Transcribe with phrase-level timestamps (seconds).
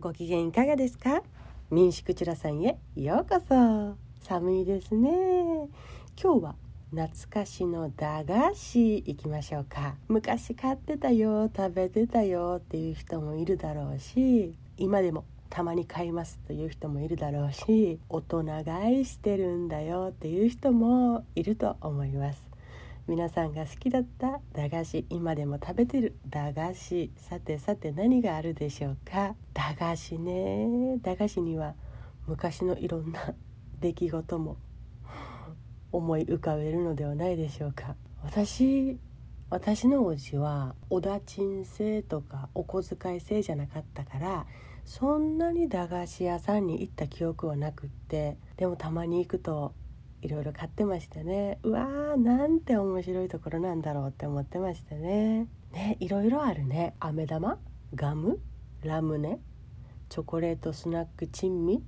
[0.00, 1.24] ご機嫌いかがですか？
[1.72, 3.96] 民宿チュラさんへようこそ。
[4.24, 5.10] 寒いですね。
[6.22, 6.54] 今日は
[6.90, 9.96] 懐かしの駄菓子行きましょうか。
[10.06, 22.47] 昔買ってたよ食べてたよっていう人もいるだろうし今でもたまに買いますという人もいるだろうし大人買いしてるんだよっていう人もいると思います。
[23.08, 27.10] 皆さんが好きだった駄菓子今でも食べてる駄菓子。
[27.16, 29.34] さてさて何があるでしょうか？
[29.54, 30.98] 駄菓子ね。
[31.00, 31.74] 駄菓子には
[32.26, 33.34] 昔のいろんな
[33.80, 34.56] 出来事も
[35.90, 37.96] 思い浮かべるのではないでしょうか？
[38.22, 38.98] 私
[39.48, 44.46] 私のおじはおだちん制とかお小遣い制じゃなかったから
[44.84, 49.72] そんなに駄菓子屋さんに行った記憶はなくってでもたまに行くと
[50.22, 51.58] いろいろ買ってましたね。
[51.62, 55.46] うわーなんて面白いところなんだろうって思ってましたね。
[55.72, 56.94] ねいろいろあるね。
[57.00, 57.58] 飴玉
[57.94, 58.40] ガム
[58.82, 59.38] ラムネ
[60.08, 61.82] チョコレートスナック珍味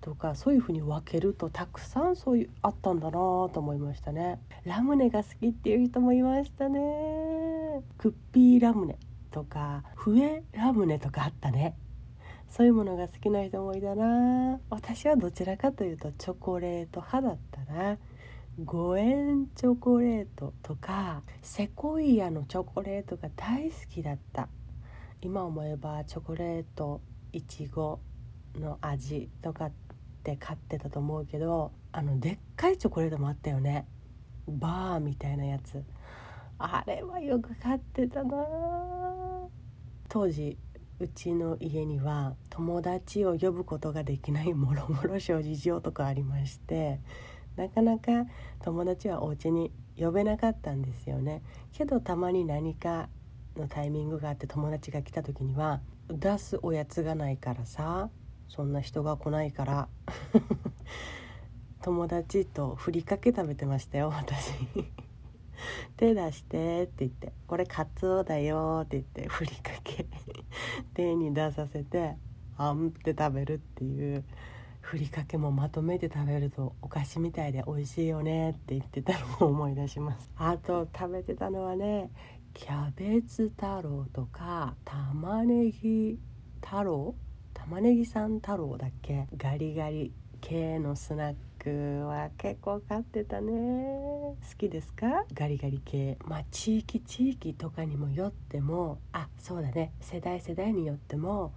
[0.00, 4.40] とかそういう風に分けるとたくさんそういうあったんだなと思いましたね。
[4.64, 6.80] ラムネが好きっていう人もいましたね。
[7.98, 8.98] クッピーラムネ
[9.30, 11.76] とか笛ラムネとかあったね。
[12.54, 14.60] そういうものが好きな人もいたな。
[14.68, 17.96] 私はどちらかというとチョコレート派だったな。
[18.62, 24.50] 5円チョコレートとかセコイアのチョコレートが大好きだった。
[25.22, 27.00] 今思えばチョコレート
[27.32, 28.00] いちご
[28.56, 29.72] の味とかっ
[30.22, 33.86] て買ってたと思うけどあのでっかいチョコレートもあったよね。
[34.46, 35.82] バーみたいなやつ。
[36.58, 38.46] あれはよく買ってたな。
[40.10, 40.58] 当時
[41.02, 47.00] うちの家には友達を呼ぶことができないもろもろ諸事情とかありまして
[47.56, 48.12] なかなか
[48.60, 51.42] 友達はお家に呼べなかったんですよね。
[51.72, 53.08] けどたまに何か
[53.56, 58.08] のタイミングがあって友達が来た時には出すおやつがないからさ
[58.48, 59.88] そんな人が来ないから
[61.82, 64.52] 友達とふりかけ食べてましたよ私。
[65.96, 70.06] 手出してって言ってこれカツオだよって言ってふりかけ。
[70.94, 72.16] 手に出させて
[72.56, 74.24] あんって食べるっていう
[74.80, 80.30] ふりかけもまとめて食べるとお菓子みたいで美味しいよねって言ってたのを思い出します。
[80.36, 82.10] あと食べてたのはね
[82.54, 86.18] キャベツ太郎とか玉ねぎ
[86.62, 87.14] 太郎
[87.54, 89.26] 玉ねぎさん太郎だっけ？
[89.36, 93.52] ガリガリ系のスナックは結構買ってたね。
[93.52, 95.24] 好きですか？
[95.32, 96.18] ガリガリ系。
[96.24, 99.92] まあ地域地域とかにもよってもあそうだね。
[100.00, 101.54] 世代世代によっても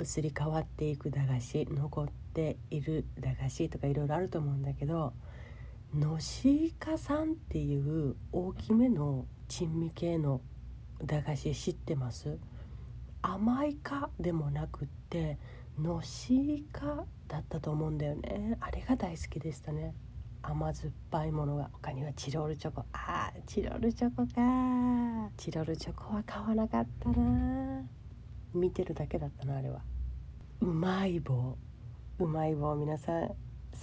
[0.00, 5.12] 移り変わっていく駄菓子残っている駄菓子とかいろいろあると思うんだけど
[5.94, 10.40] のしいかさんっていう大きめの珍味系の
[11.04, 12.38] 駄菓子知ってます？
[13.20, 15.38] 甘いかでもなくって
[15.78, 18.56] のしいかだったと思うんだよね。
[18.60, 19.94] あれが大好きでしたね。
[20.42, 21.70] 甘酸っぱいものが。
[21.72, 22.84] 他にはチロルチョコ。
[22.92, 25.30] あーチロルチョコか。
[25.36, 27.82] チロルチョコは買わなかったな。
[28.52, 29.80] 見てるだけだったなあれは。
[30.60, 31.56] うまい棒。
[32.18, 33.34] うまい棒皆さん好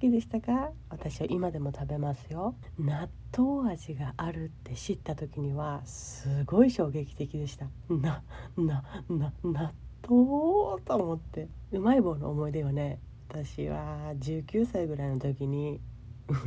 [0.00, 0.70] きでしたか？
[0.88, 2.54] 私は今でも食べますよ。
[2.78, 7.66] 納豆味があるって知った時にはすごい衝撃的でした。
[7.90, 8.22] な
[8.56, 9.72] なな納
[10.08, 11.48] 豆と思って。
[11.72, 12.98] うまい棒の思い出はね。
[13.28, 15.80] 私は19歳ぐらいの時に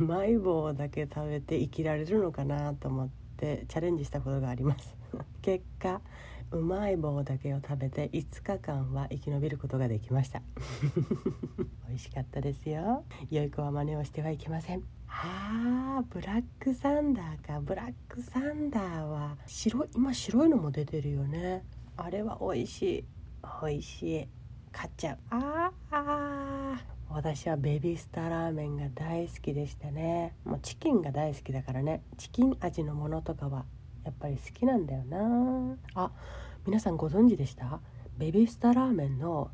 [0.00, 4.96] うまい棒だけ食べて生きられるのかなと思ってチャレンジしたことがあります。
[5.42, 6.00] 結果
[6.50, 10.40] うまい棒だけを食べて5日間は生き延びることができました。
[11.88, 13.04] 美味しかったですよ。
[13.30, 14.82] 良い子は真似をしてはいけません。
[15.08, 17.60] あーブラックサンダーか。
[17.60, 21.64] ブラックサンダーは白い今白いのも出てるよね。
[21.96, 23.04] あれは美味しい。
[23.62, 24.28] 美味しい。
[24.70, 25.18] 買っちゃう。
[25.30, 30.36] ああ私はベビースターラーメンが大好きでしたね。
[30.44, 32.02] もうチキンが大好きだからね。
[32.18, 33.64] チキン味のものとかは
[34.04, 35.76] やっぱり好きなんだよな。
[35.94, 36.10] あ
[36.66, 37.80] 皆さんご存知でした？
[38.18, 39.50] ベビースターラーメンの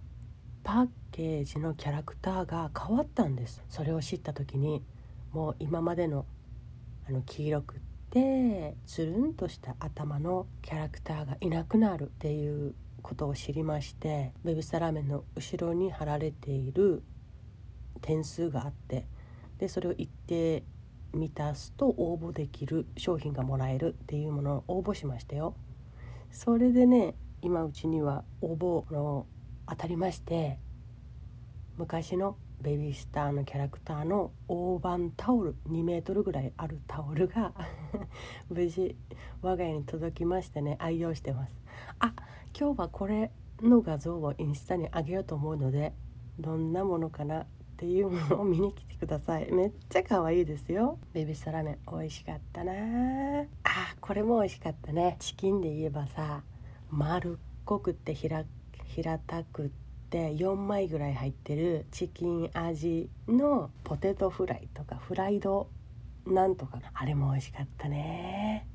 [0.64, 3.62] パッケージのキャラクターが変わったんです。
[3.68, 4.82] それを知った時に
[5.32, 6.26] もう今までの
[7.08, 7.78] あの黄色くっ
[8.10, 12.74] てつるんとした頭のキャラクターがいなくなるっていう
[13.04, 17.02] ことを知りましてベビースターラーメンの後ろに貼られている
[18.00, 19.06] 点数があって
[19.58, 20.64] でそれを一定
[21.12, 25.54] 満たすと応募できる商品がもらえるっていうものを応募しましたよ。
[26.32, 29.26] それでね今うちには応募の
[29.68, 30.58] 当たりまして
[31.76, 37.52] 昔のベビースターのキャラクターの大判タオル2メートルぐらいあるタオルが
[38.48, 38.96] 無事
[39.42, 41.54] 我が家に届きましてね愛用してます。
[41.98, 42.14] あ
[42.58, 43.30] 今日はこれ
[43.60, 45.92] の画像をインスタに上げようと思うので
[46.38, 47.46] どんなものかなっ
[47.76, 49.52] ていうものを見に来てください。
[49.52, 50.98] めっちゃ可愛いですよ。
[51.12, 52.72] ベビースターラーメン美味しかったな
[53.64, 55.16] あこれも美味しかったね。
[55.18, 56.42] チキンで言えばさ
[56.88, 57.36] 丸っ
[57.66, 58.46] こくって平
[58.84, 59.70] 平たくっ
[60.14, 65.68] て4枚ぐらい入ってるチキン味のポテトフライとかフライド
[66.24, 66.78] なんとか。
[66.94, 68.68] あれも美味しかったね。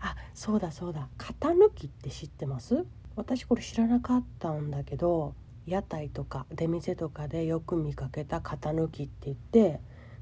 [0.00, 1.10] あそうだそうだ。
[1.18, 2.86] 型抜きって知ってます？
[3.14, 5.34] 私これ知らなかったんだけど
[5.66, 9.80] 屋台とか出店とかでよく見かけた型抜きって言って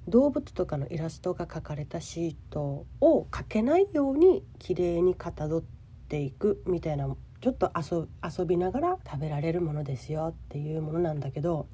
[0.08, 5.62] 動物とかのイラストが描かれたシートをかけないように綺麗にかたどっ
[6.08, 7.06] ていくみたいな
[7.44, 11.66] ちょっと遊びながら食べられるものですよっていうものなんだけど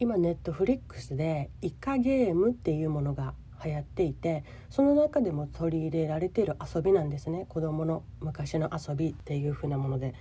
[0.00, 3.34] 今ネットフリックスでイカゲームっていうものが
[3.64, 7.46] 流行っていてその中でも取り入れられている遊びなんですね。
[7.48, 10.14] 子どもの昔の遊びっていう風なもので。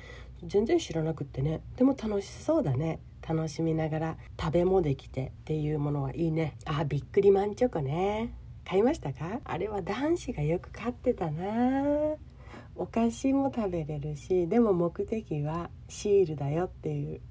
[0.44, 1.62] 全然知らなくってね。
[1.76, 3.00] でも楽しそうだね。
[3.28, 6.58] 楽しみながら食べもできてっていうものはいいね。
[6.66, 8.34] あびっくりマンチョコね。
[8.66, 9.40] 買いましたか？
[9.44, 12.16] あれは男子がよく買ってたな。
[12.82, 17.22] お菓子も食べれるしでも目的はシールだよっていう。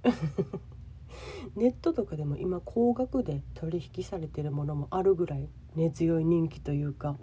[1.59, 7.19] ネットとかでも今高額で取引されてるものもあるぐらい根強い人気というか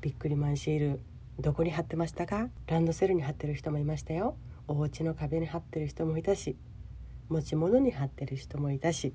[0.00, 1.00] ビックリマンシール
[1.38, 2.50] どこに貼ってましたか？
[2.66, 4.34] ランドセルに貼ってる人もいましたよ。
[4.66, 6.56] お家の壁に貼ってる人もいたし
[7.28, 9.14] 持ち物に貼ってる人もいたし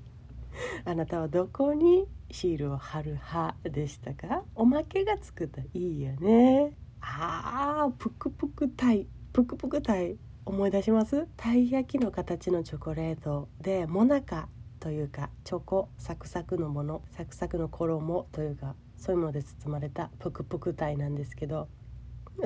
[0.86, 4.42] あなたはどこにシールを貼る派でしたか？
[4.54, 6.72] おまけがつくといいよね。
[7.00, 11.26] あーぷくぷくたいぷくぷくたい思い出します？
[11.36, 14.48] たい焼きの形のチョコレートでモナカ
[14.80, 21.68] というかチョコサクサクのものサクサクの衣というかそういうもので包まれたぷくぷく体なんですけど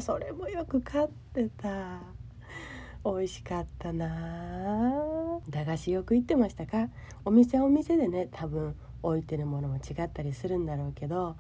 [0.01, 2.01] それもよく買ってた。
[3.05, 5.41] 美味しかったな。
[5.49, 6.89] 駄菓子よく行ってましたか？
[7.25, 11.37] お店お店でね多分置いてるものも違ったりするんだろうけど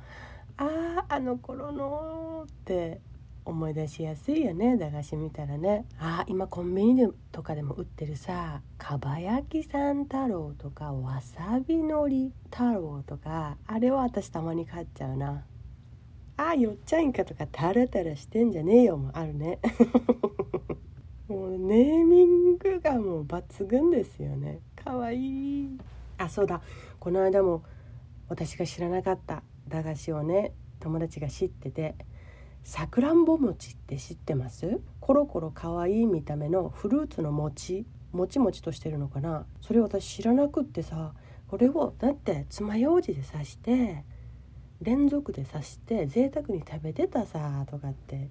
[0.57, 3.01] あああの頃のって
[3.45, 4.77] 思い出しやすいよね。
[4.77, 5.85] 駄菓子見たらね。
[5.99, 15.45] ああ今コンビニでとかでも売ってるさかば焼きさん太郎とかわさびのり太郎とかあれは私たまに買っちゃうな。
[16.37, 19.59] あよっちゃいんかとかタラタラしてんじゃねえよもあるね。
[21.29, 24.61] もうネーミングがもう抜群ですよね。
[24.77, 25.79] かわいい。
[26.19, 26.61] あそうだ。
[26.99, 27.63] この間も
[28.29, 29.43] 私が知らなかった
[29.73, 31.95] 駄菓子をね友達が知ってて
[32.63, 34.81] さくらんぼ餅って知ってます？
[35.01, 37.87] コロコロかわいい見た目のフルーツの餅。
[38.13, 39.47] もちもちとしてるのかな？
[39.63, 41.15] それ私知らなくってさ
[41.49, 44.05] これをだって爪楊枝で刺して
[44.83, 48.29] 連続で刺して贅沢に食べてたさとかって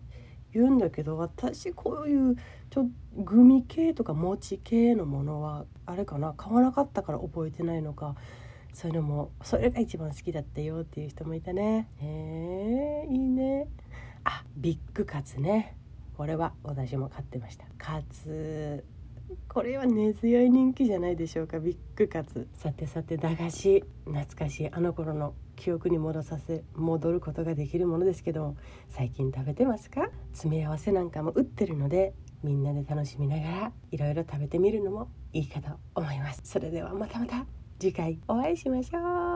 [0.53, 2.35] 言うんだけど私こういう
[2.69, 2.85] ちょ
[3.17, 6.33] グミ系とか餅系のものはあれかな？
[6.33, 8.15] 買わなかったから覚えてないのか。
[8.73, 11.89] そういうのもそれが一番好きだったよっていう人もいたね。
[12.01, 13.67] へえいいね。
[14.23, 15.75] あビッグカツね。
[16.15, 17.65] これは私も買ってました。
[17.77, 18.83] カツ
[19.47, 21.59] これは根強い人気じゃないでしょうか。
[21.59, 22.47] ビッグカツ。
[22.53, 23.83] さてさて駄菓子。
[24.05, 24.69] 懐かしい。
[24.71, 28.55] あの頃の記憶に戻させ戻ることができるものですけど
[28.89, 30.09] 最近食べてますか？
[30.31, 32.13] 詰め合わせなんかも売ってるので
[32.43, 36.41] みんなで楽しみながらいろいろ食べてみるのもいいかと思います。
[36.43, 37.45] それではまたまた。
[37.81, 39.30] 次回お会いしましょう。